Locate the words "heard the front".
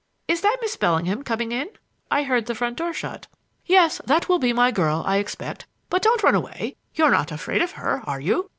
2.23-2.75